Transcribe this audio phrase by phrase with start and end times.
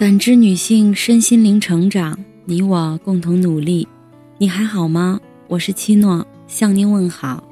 [0.00, 3.86] 感知女性身心灵成长，你我共同努力。
[4.38, 5.20] 你还好吗？
[5.46, 7.44] 我是七诺，向您问好。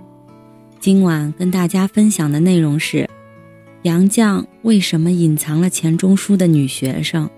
[0.80, 3.07] 今晚跟大家分享的内容是：
[3.82, 7.29] 杨绛为什么隐藏了钱钟书的女学生？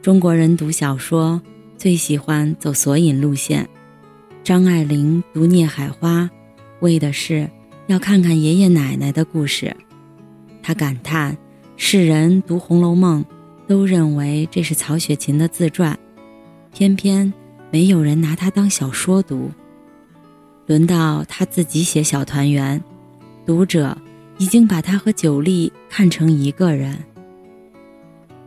[0.00, 1.38] 中国人读小说
[1.76, 3.68] 最喜欢走索引路线，
[4.42, 6.22] 张爱玲读《孽海花》，
[6.80, 7.46] 为的是
[7.88, 9.76] 要看看爷爷奶奶的故事。
[10.62, 11.36] 她感叹。
[11.76, 13.20] 世人读《红楼梦》，
[13.66, 15.98] 都认为这是曹雪芹的自传，
[16.72, 17.32] 偏偏
[17.70, 19.50] 没有人拿它当小说读。
[20.66, 22.80] 轮到他自己写《小团圆》，
[23.44, 23.96] 读者
[24.38, 26.98] 已经把他和九莉看成一个人。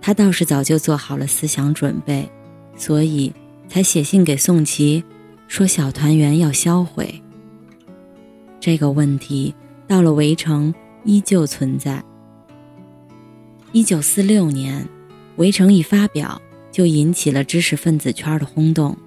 [0.02, 2.28] 他倒是早就做好了思想准备，
[2.76, 3.32] 所以
[3.68, 5.04] 才写信给宋琦，
[5.48, 7.22] 说《小团圆》要销毁。
[8.60, 9.54] 这个问题
[9.88, 10.74] 到了围城
[11.04, 12.04] 依旧存在。
[13.74, 14.84] 一九四六年，
[15.38, 18.98] 《围城》一发表，就引起了知识分子圈的轰动，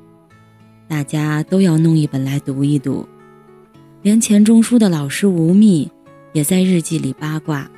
[0.88, 3.06] 大家都要弄一本来读一读。
[4.02, 5.88] 连钱钟书的老师吴宓
[6.32, 7.68] 也在日记里八卦：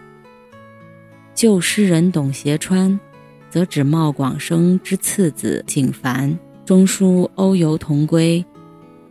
[1.35, 3.01] 旧诗人董协川，
[3.49, 8.45] 则指茂广生之次子景凡，中书欧游同归，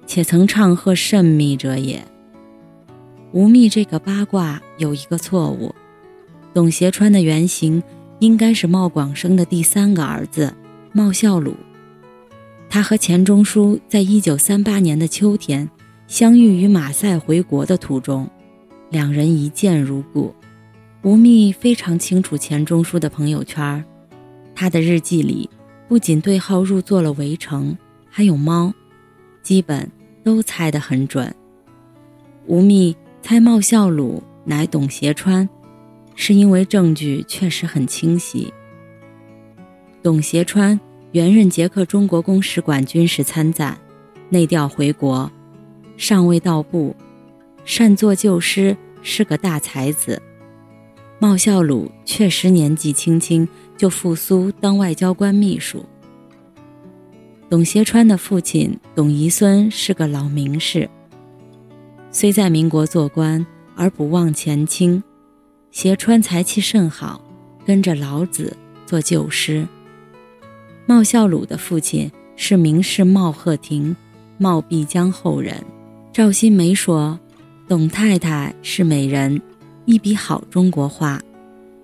[0.05, 1.99] 且曾唱和甚密者也。
[3.31, 5.73] 吴宓这个八卦有一个错误。
[6.53, 7.81] 董协川的原型
[8.21, 10.53] 应该是茂广生的第三个儿子
[10.93, 11.55] 茂孝鲁。
[12.69, 15.67] 他和钱钟书在一九三八年的秋天
[16.05, 18.29] 相遇于马赛回国的途中，
[18.91, 20.33] 两人一见如故。
[21.01, 23.83] 吴宓非常清楚钱钟书的朋友圈，
[24.53, 25.49] 他的日记里
[25.87, 27.71] 不仅对号入座了《围城》，
[28.07, 28.71] 还有猫，
[29.41, 29.91] 基本
[30.23, 31.33] 都猜得很准。
[32.45, 35.49] 吴宓猜茂孝鲁乃董协川。
[36.23, 38.53] 是因为证据确实很清晰。
[40.03, 40.79] 董协川
[41.13, 43.75] 原任捷克中国公使馆军事参赞，
[44.29, 45.31] 内调回国，
[45.97, 46.95] 尚未到部，
[47.65, 50.21] 善作旧诗，是个大才子。
[51.17, 55.83] 茂孝鲁确实年纪轻轻就赴苏当外交官秘书。
[57.49, 60.87] 董协川的父亲董遗孙是个老名士，
[62.11, 63.43] 虽在民国做官，
[63.75, 65.01] 而不忘前清。
[65.71, 67.21] 斜川才气甚好，
[67.65, 68.55] 跟着老子
[68.85, 69.65] 做旧诗。
[70.85, 73.95] 茂孝鲁的父亲是名士茂鹤亭，
[74.37, 75.55] 茂碧江后人。
[76.11, 77.17] 赵新梅说
[77.69, 79.41] ：“董太太是美人，
[79.85, 81.21] 一笔好中国画，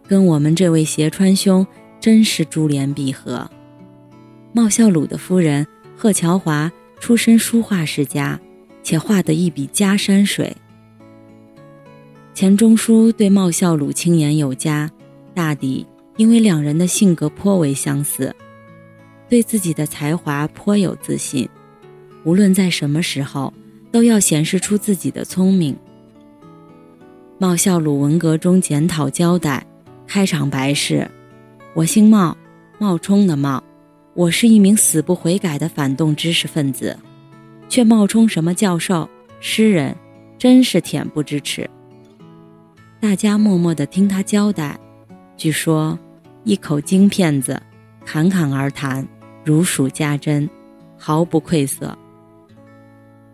[0.06, 1.66] 跟我们这位斜川兄
[2.02, 3.50] 真是珠联璧合。”
[4.52, 5.66] 茂孝鲁的夫人
[5.96, 6.70] 贺乔华
[7.00, 8.38] 出身书画世家，
[8.84, 10.54] 且画得一笔家山水。
[12.38, 14.88] 钱钟书对茂孝鲁轻言有加，
[15.34, 15.84] 大抵
[16.18, 18.32] 因为两人的性格颇为相似，
[19.28, 21.50] 对自己的才华颇有自信，
[22.24, 23.52] 无论在什么时候
[23.92, 25.76] 都要显示出自己的聪明。
[27.40, 29.66] 茂孝鲁文革中检讨交代，
[30.06, 31.10] 开场白是
[31.74, 32.38] ：“我姓茂，
[32.78, 33.64] 冒充的冒，
[34.14, 36.96] 我是一名死不悔改的反动知识分子，
[37.68, 39.10] 却冒充什么教授、
[39.40, 39.96] 诗人，
[40.38, 41.68] 真是恬不知耻。”
[43.00, 44.78] 大家默默地听他交代，
[45.38, 45.98] 据说
[46.44, 47.62] 一口京片子，
[48.04, 49.08] 侃侃而谈，
[49.46, 50.50] 如数家珍，
[50.98, 51.96] 毫不愧色。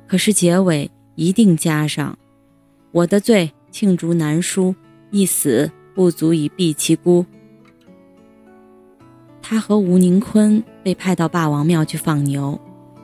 [0.06, 2.18] 可是结尾一定加上
[2.92, 4.76] ：“我的罪罄竹难书，
[5.12, 7.26] 一死不足以避其辜。”
[9.42, 12.60] 他和吴宁坤被派到霸王庙去放牛，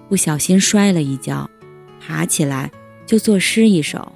[0.09, 1.49] 不小心摔了一跤，
[2.01, 2.69] 爬起来
[3.05, 4.11] 就作诗一首。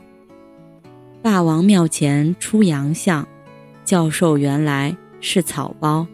[1.23, 3.25] 霸王庙前出洋相，
[3.85, 6.05] 教授原来是草包。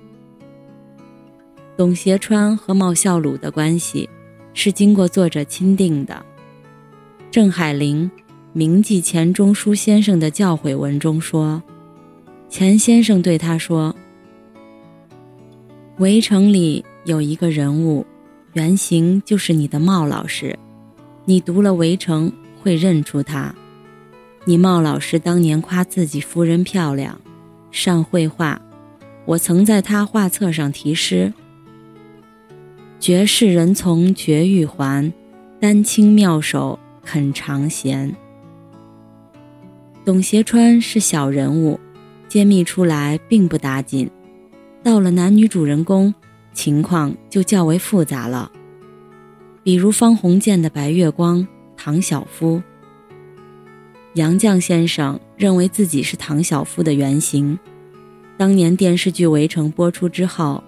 [1.76, 4.08] 董协川和茂孝鲁的关系
[4.54, 6.24] 是经过作者钦定的。
[7.32, 8.12] 郑海玲
[8.54, 11.64] 铭记钱钟书先生的教诲文中说
[12.48, 13.96] ：“钱先生对他说，
[15.98, 18.06] 围城里有一个人物，
[18.54, 20.56] 原型就是你的茂老师，
[21.26, 22.32] 你读了围城
[22.62, 23.52] 会认出他。”
[24.46, 27.20] 你茂老师当年夸自己夫人漂亮，
[27.72, 28.62] 善绘画，
[29.26, 31.34] 我曾在他画册上题诗
[33.00, 35.12] ：“绝世人从绝玉环，
[35.60, 38.16] 丹青妙手肯尝闲。”
[40.06, 41.80] 董协川是小人物，
[42.28, 44.10] 揭秘出来并不打紧，
[44.82, 46.16] 到了男女主人公，
[46.54, 48.52] 情况就较为复杂了。
[49.62, 51.46] 比如方鸿渐的白月光，
[51.78, 52.64] 唐晓夫。
[54.16, 57.58] 杨绛先生认为自己是唐晓夫的原型，
[58.38, 60.64] 当年电视剧《围城》播出之后，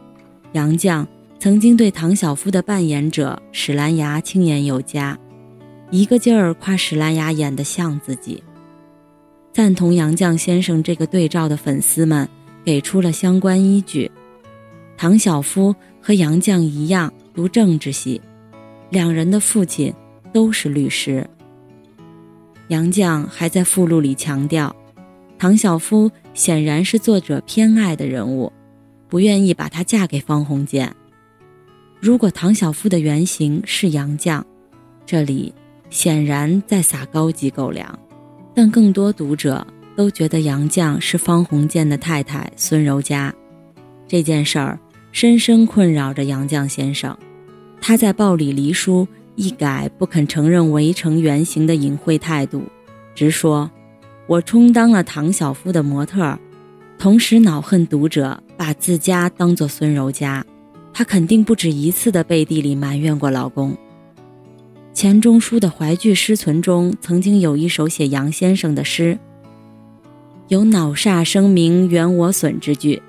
[0.52, 1.06] 杨绛
[1.40, 5.18] 曾经对唐晓夫的扮演者史兰芽青眼有加，
[5.90, 8.44] 一个劲儿夸史兰芽演得像自己。
[9.52, 12.30] 赞同杨绛先生这个对照的粉丝们
[12.64, 14.10] 给出了相关依据：
[14.96, 18.22] 唐晓夫和杨绛一样读政治系，
[18.92, 19.92] 两人的父亲
[20.32, 21.28] 都是律师。
[22.72, 24.74] 杨绛还在附录里强调。
[25.38, 28.50] 唐晓夫显然是作者偏爱的人物，
[29.10, 30.96] 不愿意把她嫁给方鸿渐。
[32.00, 34.42] 如果唐晓夫的原型是杨绛，
[35.06, 35.54] 这里
[35.90, 38.00] 显然在撒高级狗粮。
[38.54, 39.66] 但更多读者
[39.98, 43.34] 都觉得杨绛是方鸿渐的太太孙柔嘉。
[44.08, 44.80] 这件事儿
[45.12, 47.18] 深深困扰着杨绛先生，
[47.82, 49.06] 他在报里离书
[49.36, 52.64] 一改不肯承认围城原型的隐晦态度，
[53.16, 53.70] 直说。
[54.28, 56.40] 我充当了唐晓夫的模特，
[56.98, 60.46] 同时恼恨读者把自家当作孙柔嘉。
[60.94, 63.76] 她肯定不止一次的背地里埋怨过老公。
[64.94, 69.18] 钱钟书的怀剧诗存中曾经有一首写杨先生的诗，
[70.48, 73.02] 有“恼煞声名原我损”之句，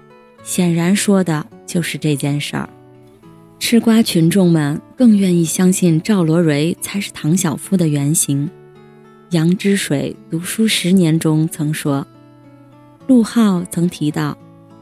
[0.43, 2.69] 显然说的就是这件事儿。
[3.64, 8.50] 吃瓜群众们更愿意相信赵罗蕤才是唐晓夫的原型。
[9.31, 12.05] 杨之水读书十年中曾说，
[13.06, 14.37] 陆浩曾提到，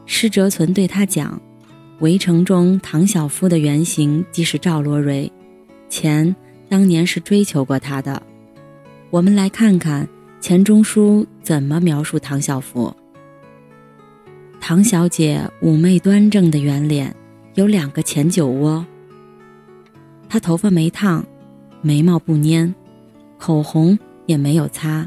[0.07, 1.39] 施哲存对他讲，
[1.99, 5.29] 《围城》中唐晓夫的原型即是赵罗蕤，
[5.87, 6.35] 钱
[6.67, 8.19] 当年是追求过他的。
[9.11, 10.09] 我们来看看
[10.41, 12.91] 钱钟书怎么描述唐晓夫。
[14.59, 17.15] 唐小姐妩媚端正的圆脸，
[17.55, 18.85] 有两个前酒窝。
[20.29, 21.25] 她头发没烫，
[21.81, 22.73] 眉毛不粘，
[23.37, 23.97] 口红。
[24.27, 25.05] 也没有擦，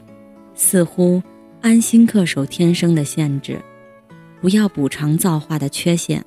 [0.54, 1.22] 似乎
[1.62, 3.58] 安心恪守天生的限制，
[4.42, 6.22] 不要补偿造化的缺陷。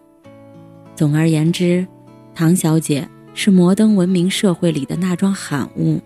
[0.96, 1.86] 总而言之，
[2.34, 6.02] 唐小姐是摩登文明社会里的那桩罕物，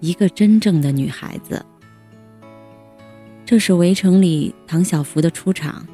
[0.00, 1.64] 一个真正的女孩子。
[3.46, 5.86] 这是《围城》里唐晓芙的出场。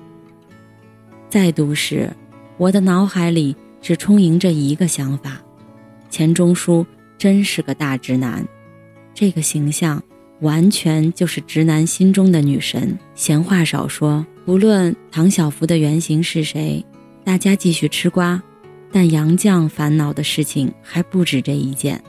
[1.28, 2.10] 再读时，
[2.56, 5.40] 我的脑海里只充盈着一个想法：
[6.10, 6.86] 钱钟书
[7.18, 8.46] 真是个大直男。
[9.14, 10.02] 这个形象。
[10.42, 12.98] 完全就是直男心中的女神。
[13.14, 16.84] 闲话少说，不论唐晓芙的原型是谁，
[17.22, 18.42] 大家继续吃瓜。
[18.90, 22.02] 但杨绛烦恼的事情还不止这一件。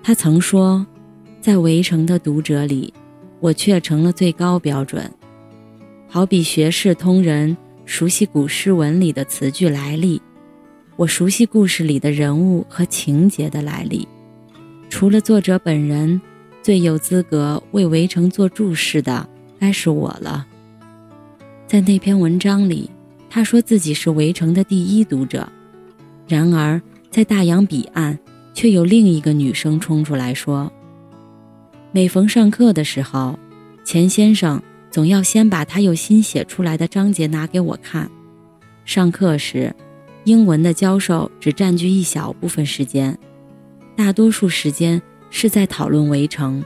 [0.00, 0.86] 他曾说，
[1.40, 2.94] 在围城的读者里，
[3.40, 5.10] 我却成了最高标准。
[6.06, 10.20] 好比学士通人熟悉古诗文里的词句来历，
[10.96, 14.06] 我熟悉故事里的人物和情节的来历。
[14.90, 16.20] 除了作者本人。
[16.62, 20.44] 最有资格为《围城》做注释的，该是我了。
[21.64, 22.90] 在那篇文章里，
[23.30, 25.48] 他说自己是《围城》的第一读者。
[26.26, 28.18] 然而，在大洋彼岸，
[28.52, 30.72] 却有另一个女生冲出来说
[31.94, 33.38] ：“每逢上课的时候，
[33.84, 34.60] 钱先生
[34.96, 38.10] 总要先把他又新写出来的章节拿给我看。
[38.86, 39.76] 上课时，
[40.24, 43.18] 英文的教授只占据一小部分时间，
[43.94, 46.62] 大多数时间。”是在讨论《围城》。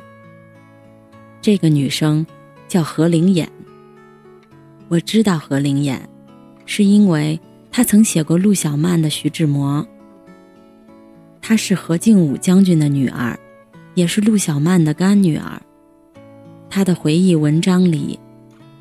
[1.43, 2.25] 这个女生
[2.69, 3.51] 叫何灵眼。
[4.87, 6.09] 我知道何灵眼，
[6.67, 7.41] 是因为
[7.73, 9.83] 她曾写过陆小曼的《徐志摩》。
[11.43, 13.37] 她是何敬武将军的女儿，
[13.95, 15.61] 也是陆小曼的干女儿。
[16.69, 18.17] 她的回忆文章里，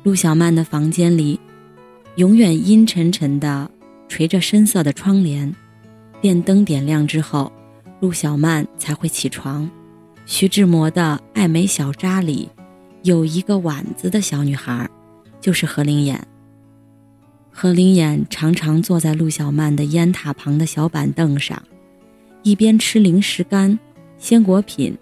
[0.02, 1.38] 陆小曼的房间里
[2.16, 3.70] 永远阴沉沉的，
[4.08, 5.54] 垂着深色的窗帘，
[6.20, 7.52] 电灯点亮之后。
[8.00, 9.70] 陆小曼才会起床。
[10.24, 12.48] 徐志摩的《爱美小札》里
[13.02, 14.88] 有一个碗子的小女孩，
[15.38, 16.18] 就是何灵眼。
[17.50, 21.62] 何灵眼常常坐在陆小曼的烟塔旁的小板凳上，
[22.42, 23.78] 一边吃零食干、
[24.16, 24.96] 鲜果品、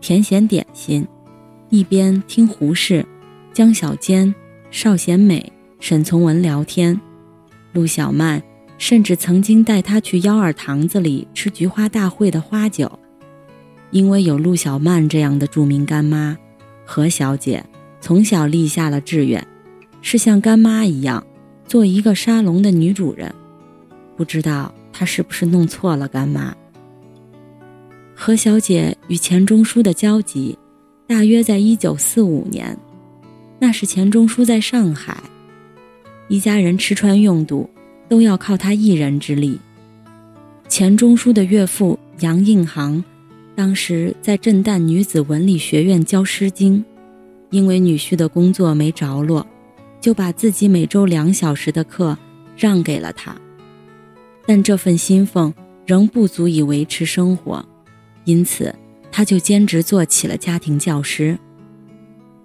[0.00, 1.04] 甜咸点心，
[1.68, 3.04] 一边听胡适、
[3.56, 4.34] 江小坚、
[4.70, 7.00] 邵贤美、沈从文聊天。
[7.72, 8.42] 陆小曼。
[8.76, 12.98] 甚至曾经带他去幺二堂子里吃菊花大会的花酒，
[13.90, 16.36] 因为有陆小曼这样的著名干妈，
[16.84, 17.64] 何小姐
[18.02, 19.42] 从小立下了志愿，
[20.02, 21.26] 是像干妈一样
[21.64, 23.34] 做一个沙龙的女主人。
[24.14, 26.54] 不知道她是不是弄错了干妈。
[28.14, 30.58] 何小姐与钱钟书的交集，
[31.06, 32.78] 大约在一九四五年，
[33.58, 35.22] 那是钱钟书在上海，
[36.28, 37.70] 一家人吃穿用度。
[38.08, 39.58] 都要靠他一人之力。
[40.68, 43.02] 钱钟书的岳父杨应行，
[43.56, 46.78] 当时在震旦女子文理学院教《诗经》，
[47.50, 49.44] 因为女婿的工作没着落，
[50.00, 52.16] 就把自己每周两小时的课
[52.56, 53.34] 让给了他。
[54.46, 55.52] 但这份薪俸
[55.84, 57.64] 仍不足以维持生活，
[58.24, 58.72] 因此
[59.10, 61.36] 他就兼职做起了家庭教师。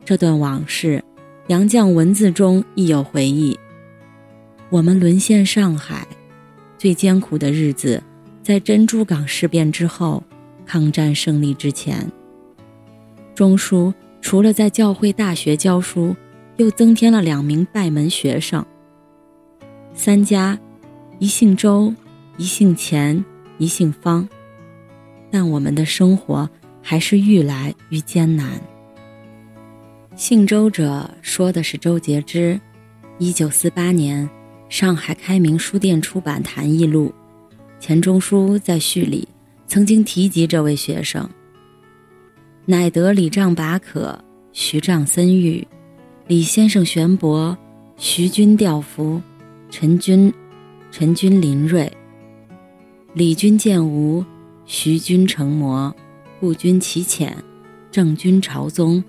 [0.03, 1.03] 这段往事，
[1.47, 3.57] 杨绛文字中亦有回忆。
[4.69, 6.07] 我们沦陷上海，
[6.77, 8.01] 最艰苦的日子，
[8.41, 10.23] 在珍珠港事变之后，
[10.65, 12.11] 抗战胜利之前。
[13.35, 16.15] 钟书除了在教会大学教书，
[16.57, 18.65] 又增添了两名拜门学生。
[19.93, 20.57] 三家，
[21.19, 21.93] 一姓周，
[22.37, 23.23] 一姓钱，
[23.57, 24.27] 一姓方。
[25.29, 26.49] 但我们的生活
[26.81, 28.61] 还是愈来愈艰难。
[30.17, 32.59] 姓周者说的是周杰之，
[33.17, 34.29] 一九四八年，
[34.67, 37.13] 上海开明书店出版《谈艺录》，
[37.79, 39.25] 钱钟书在序里
[39.67, 41.27] 曾经提及这位学生。
[42.65, 44.19] 乃得李丈拔可，
[44.51, 45.65] 徐丈森玉，
[46.27, 47.57] 李先生玄博，
[47.95, 49.21] 徐君吊服，
[49.69, 50.31] 陈君，
[50.91, 51.89] 陈君林锐，
[53.13, 54.25] 李君见吾，
[54.65, 55.95] 徐君成魔，
[56.41, 57.35] 顾君其浅，
[57.89, 59.01] 郑君朝宗。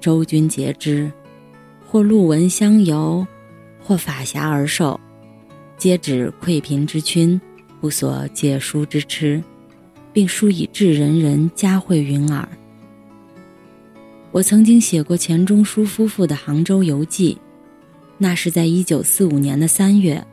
[0.00, 1.10] 周君节之，
[1.86, 3.26] 或陆文相游，
[3.80, 4.98] 或法侠而受，
[5.76, 7.40] 皆指馈贫之君，
[7.80, 9.42] 不所借书之痴，
[10.12, 12.48] 并书以致人人嘉惠云耳。
[14.30, 17.36] 我曾经写过钱钟书夫妇的杭州游记，
[18.18, 20.24] 那是在一九四五年的三月，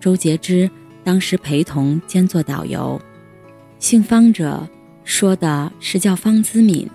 [0.00, 0.70] 周杰之
[1.02, 2.98] 当时陪同兼做导游，
[3.78, 4.66] 姓方者
[5.02, 6.88] 说的是叫方姿敏。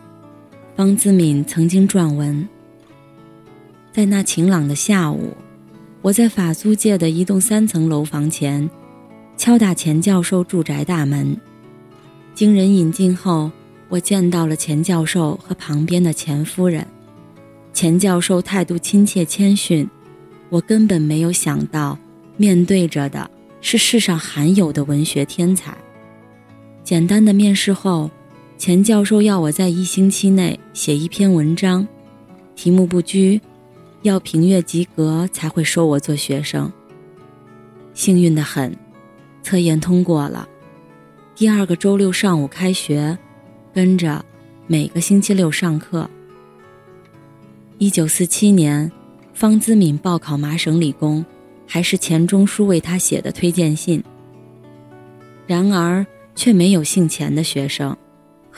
[0.79, 2.48] 方姿敏曾经撰文：
[3.91, 5.36] 在那晴朗的下午，
[6.01, 8.69] 我在法租界的一栋三层楼房前，
[9.36, 11.36] 敲打钱教授住宅大门。
[12.33, 13.51] 经人引进后，
[13.89, 16.88] 我见到了钱教授和旁边的钱夫人。
[17.74, 19.86] 钱教授态度亲切谦逊，
[20.48, 22.00] 我根本没有想到，
[22.38, 25.75] 面对着的是世上罕有的文学天才。
[26.86, 28.09] 简单的面试后。
[28.59, 31.87] 钱教授要我在一星期内写一篇文章，
[32.57, 33.39] 题目不拘，
[34.01, 36.69] 要评阅及格才会收我做学生。
[37.93, 38.75] 幸运的很，
[39.41, 40.45] 测验通过了。
[41.37, 43.17] 第二个周六上午开学，
[43.73, 44.25] 跟着
[44.67, 46.09] 每个星期六上课。
[47.77, 48.91] 一九四七年，
[49.33, 51.25] 方姿敏报考麻省理工，
[51.65, 54.03] 还是钱钟书为他写的推荐信。
[55.47, 57.95] 然而，却没有姓钱的学生。